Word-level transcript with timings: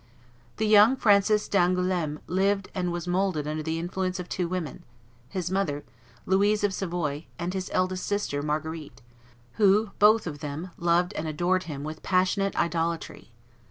The 0.57 0.65
young 0.65 0.95
Francis 0.95 1.47
d'Angouleme 1.47 2.21
lived 2.25 2.69
and 2.73 2.91
was 2.91 3.07
moulded 3.07 3.47
under 3.47 3.61
the 3.61 3.77
influence 3.77 4.19
of 4.19 4.27
two 4.27 4.47
women, 4.47 4.83
his 5.29 5.51
mother, 5.51 5.83
Louise 6.25 6.63
of 6.63 6.73
Savoy, 6.73 7.27
and 7.37 7.53
his 7.53 7.69
eldest 7.71 8.07
sister, 8.07 8.41
Marguerite, 8.41 9.03
who 9.57 9.91
both 9.99 10.25
of 10.25 10.39
them 10.39 10.71
loved 10.79 11.13
and 11.13 11.27
adored 11.27 11.65
him 11.65 11.83
with 11.83 12.01
passionate 12.01 12.55
idolatry. 12.55 13.31